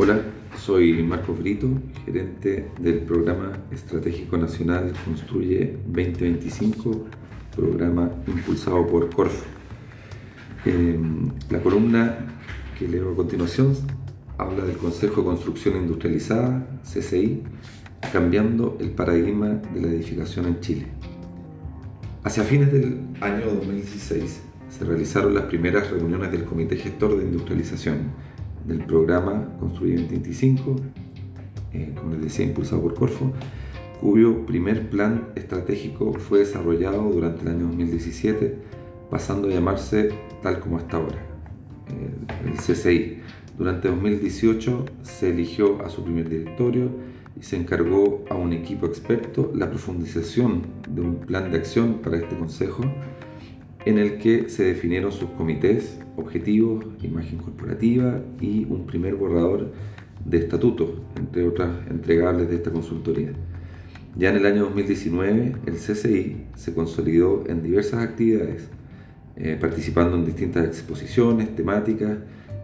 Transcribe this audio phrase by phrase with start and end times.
[0.00, 0.22] Hola,
[0.56, 1.66] soy Marcos Brito,
[2.04, 7.06] gerente del programa estratégico nacional Construye 2025,
[7.56, 9.44] programa impulsado por Corfo.
[10.66, 10.96] Eh,
[11.50, 12.16] la columna
[12.78, 13.74] que leo a continuación
[14.36, 17.42] habla del Consejo de Construcción Industrializada, CCI,
[18.12, 20.86] cambiando el paradigma de la edificación en Chile.
[22.22, 28.27] Hacia fines del año 2016 se realizaron las primeras reuniones del Comité Gestor de Industrialización
[28.68, 30.76] del programa Construir 2025,
[31.72, 33.32] eh, como les decía, impulsado por Corfo,
[34.00, 38.56] cuyo primer plan estratégico fue desarrollado durante el año 2017,
[39.10, 40.10] pasando a llamarse
[40.42, 41.18] tal como hasta ahora,
[42.44, 43.18] el CCI.
[43.56, 46.90] Durante 2018 se eligió a su primer directorio
[47.40, 52.18] y se encargó a un equipo experto la profundización de un plan de acción para
[52.18, 52.84] este consejo
[53.88, 59.72] en el que se definieron sus comités, objetivos, imagen corporativa y un primer borrador
[60.26, 63.32] de estatutos, entre otras entregables de esta consultoría.
[64.14, 68.68] Ya en el año 2019, el CCI se consolidó en diversas actividades,
[69.36, 72.18] eh, participando en distintas exposiciones, temáticas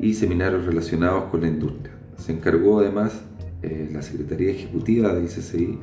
[0.00, 1.92] y seminarios relacionados con la industria.
[2.16, 3.20] Se encargó además
[3.62, 5.78] eh, la Secretaría Ejecutiva del CCI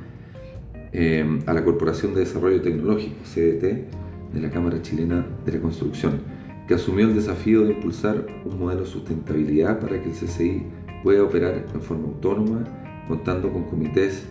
[0.93, 6.22] eh, a la Corporación de Desarrollo Tecnológico, CDT, de la Cámara Chilena de la Construcción,
[6.67, 10.64] que asumió el desafío de impulsar un modelo de sustentabilidad para que el CCI
[11.03, 12.64] pueda operar en forma autónoma,
[13.08, 14.25] contando con comités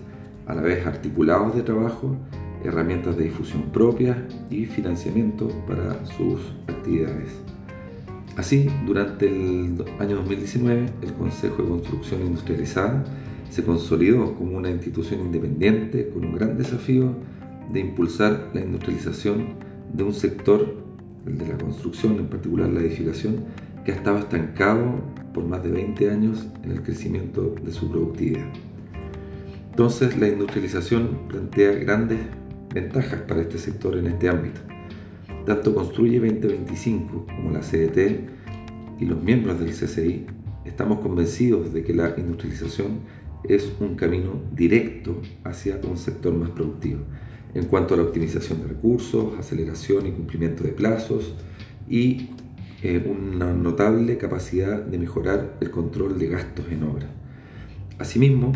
[0.47, 2.17] a la vez articulados de trabajo,
[2.63, 4.19] herramientas de difusión propias
[4.51, 7.31] y financiamiento para sus actividades.
[8.37, 13.05] Así, durante el año 2019, el Consejo de Construcción Industrializada
[13.49, 17.15] se consolidó como una institución independiente con un gran desafío
[17.73, 19.55] de impulsar la industrialización
[19.97, 20.75] de un sector,
[21.27, 23.45] el de la construcción, en particular la edificación,
[23.85, 25.01] que estaba estancado
[25.33, 28.47] por más de 20 años en el crecimiento de su productividad.
[29.71, 32.19] Entonces, la industrialización plantea grandes
[32.73, 34.61] ventajas para este sector en este ámbito.
[35.47, 40.27] Tanto Construye 2025 como la CDT y los miembros del CCI
[40.65, 43.01] estamos convencidos de que la industrialización
[43.45, 47.01] es un camino directo hacia un sector más productivo
[47.55, 51.35] en cuanto a la optimización de recursos, aceleración y cumplimiento de plazos
[51.89, 52.31] y
[52.83, 57.07] eh, una notable capacidad de mejorar el control de gastos en obra.
[57.99, 58.53] Asimismo,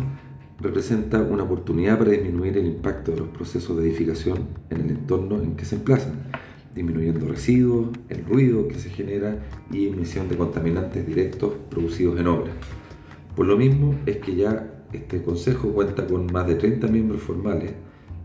[0.59, 5.41] representa una oportunidad para disminuir el impacto de los procesos de edificación en el entorno
[5.41, 6.13] en que se emplazan,
[6.75, 9.39] disminuyendo residuos, el ruido que se genera
[9.71, 12.51] y emisión de contaminantes directos producidos en obra.
[13.35, 17.73] Por lo mismo es que ya este Consejo cuenta con más de 30 miembros formales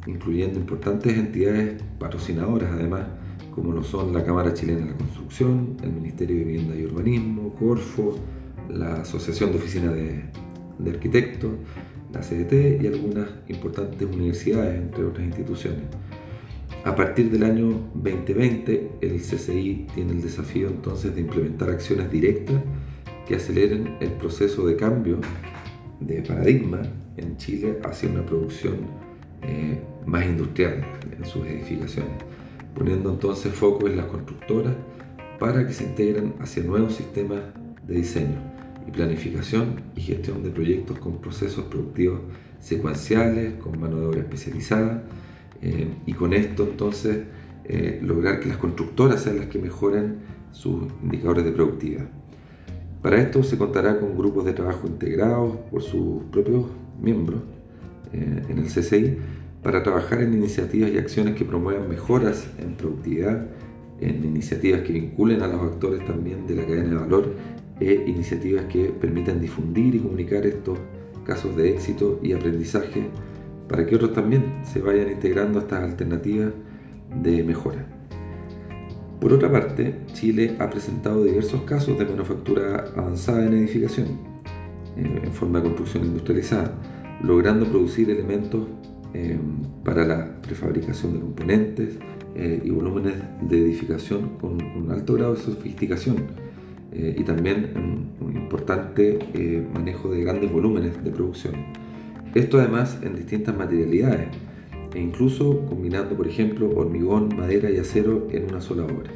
[0.06, 3.06] incluyendo importantes entidades patrocinadoras además,
[3.54, 7.54] como lo son la Cámara Chilena de la Construcción, el Ministerio de Vivienda y Urbanismo,
[7.54, 8.18] Corfo,
[8.68, 11.52] la Asociación de Oficinas de, Arquitectos,
[12.12, 15.84] la CDT y algunas importantes universidades, entre otras instituciones.
[16.84, 22.56] A partir del año 2020, el CCI tiene el desafío entonces de implementar acciones directas
[23.26, 25.18] que aceleren el proceso de cambio
[26.00, 26.82] de paradigma
[27.16, 28.74] en Chile hacia una producción
[29.42, 30.84] eh, más industrial
[31.16, 32.12] en sus edificaciones,
[32.74, 34.74] poniendo entonces foco en las constructoras
[35.38, 37.40] para que se integren hacia nuevos sistemas
[37.86, 38.38] de diseño
[38.86, 42.20] y planificación y gestión de proyectos con procesos productivos
[42.60, 45.02] secuenciales, con mano de obra especializada
[45.60, 47.24] eh, y con esto entonces
[47.64, 50.18] eh, lograr que las constructoras sean las que mejoren
[50.52, 52.08] sus indicadores de productividad.
[53.02, 56.66] Para esto se contará con grupos de trabajo integrados por sus propios
[57.00, 57.40] miembros
[58.12, 59.18] eh, en el CCI
[59.66, 63.48] para trabajar en iniciativas y acciones que promuevan mejoras en productividad,
[64.00, 67.34] en iniciativas que vinculen a los actores también de la cadena de valor
[67.80, 70.78] e iniciativas que permitan difundir y comunicar estos
[71.24, 73.08] casos de éxito y aprendizaje
[73.68, 76.52] para que otros también se vayan integrando a estas alternativas
[77.24, 77.84] de mejora.
[79.20, 84.06] Por otra parte, Chile ha presentado diversos casos de manufactura avanzada en edificación,
[84.96, 86.72] eh, en forma de construcción industrializada,
[87.20, 88.68] logrando producir elementos
[89.14, 89.38] eh,
[89.84, 91.98] para la prefabricación de componentes
[92.34, 93.14] eh, y volúmenes
[93.48, 96.16] de edificación con un alto grado de sofisticación
[96.92, 99.18] eh, y también un, un importante
[99.72, 101.54] manejo de grandes volúmenes de producción.
[102.34, 104.28] Esto además en distintas materialidades
[104.94, 109.10] e incluso combinando, por ejemplo, hormigón, madera y acero en una sola obra.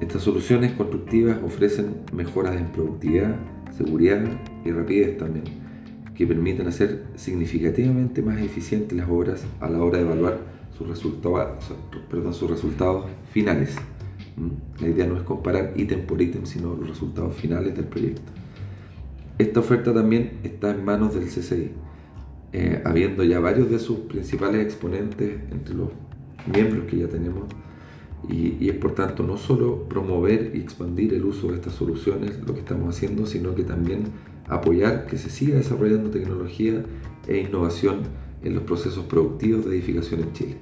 [0.00, 3.36] Estas soluciones constructivas ofrecen mejoras en productividad,
[3.76, 4.22] seguridad
[4.64, 5.65] y rapidez también
[6.16, 10.38] que permiten hacer significativamente más eficientes las obras a la hora de evaluar
[10.76, 11.72] sus resultados,
[12.10, 13.76] perdón, sus resultados finales.
[14.36, 14.82] ¿Mm?
[14.82, 18.32] La idea no es comparar ítem por ítem, sino los resultados finales del proyecto.
[19.38, 21.70] Esta oferta también está en manos del CCI,
[22.52, 25.90] eh, habiendo ya varios de sus principales exponentes entre los
[26.50, 27.44] miembros que ya tenemos
[28.28, 32.54] y, es por tanto no solo promover y expandir el uso de estas soluciones, lo
[32.54, 34.04] que estamos haciendo, sino que también
[34.48, 36.84] apoyar que se siga desarrollando tecnología
[37.26, 38.00] e innovación
[38.42, 40.56] en los procesos productivos de edificación en Chile.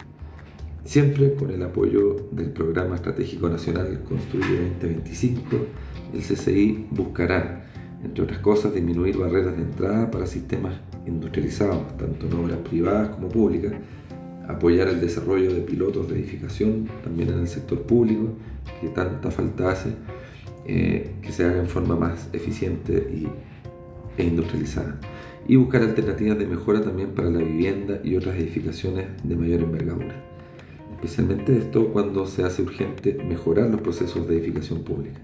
[0.85, 5.57] Siempre con el apoyo del Programa Estratégico Nacional Construye 2025,
[6.13, 7.71] el CCI buscará,
[8.05, 10.75] entre otras cosas, disminuir barreras de entrada para sistemas
[11.07, 13.73] industrializados, tanto en obras privadas como públicas,
[14.49, 18.29] apoyar el desarrollo de pilotos de edificación también en el sector público,
[18.81, 19.91] que tanta falta hace,
[20.67, 23.29] eh, que se haga en forma más eficiente y,
[24.21, 24.99] e industrializada.
[25.47, 30.15] Y buscar alternativas de mejora también para la vivienda y otras edificaciones de mayor envergadura.
[30.95, 35.21] Especialmente esto cuando se hace urgente mejorar los procesos de edificación pública,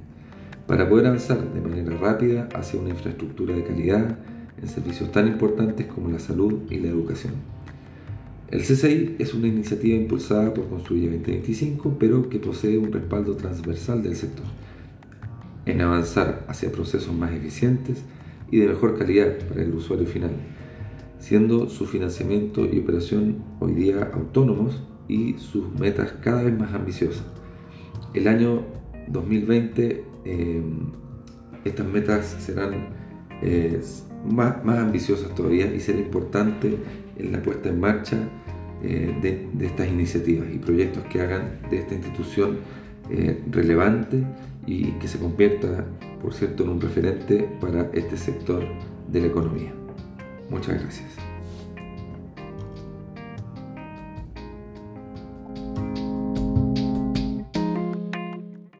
[0.66, 4.18] para poder avanzar de manera rápida hacia una infraestructura de calidad
[4.60, 7.32] en servicios tan importantes como la salud y la educación.
[8.50, 14.02] El CCI es una iniciativa impulsada por Construye 2025, pero que posee un respaldo transversal
[14.02, 14.46] del sector
[15.66, 18.02] en avanzar hacia procesos más eficientes
[18.50, 20.32] y de mejor calidad para el usuario final,
[21.20, 27.24] siendo su financiamiento y operación hoy día autónomos y sus metas cada vez más ambiciosas.
[28.14, 28.64] El año
[29.06, 30.62] 2020 eh,
[31.64, 32.88] estas metas serán
[33.42, 33.80] eh,
[34.28, 36.78] más, más ambiciosas todavía y será importante
[37.16, 38.18] en la puesta en marcha
[38.82, 42.58] eh, de, estas iniciativas y proyectos que hagan de esta institución
[43.10, 44.24] eh, relevante
[44.66, 45.86] y que se convierta,
[46.22, 48.64] por cierto, en un referente para este sector
[49.08, 49.72] de la economía.
[50.48, 51.29] Muchas gracias.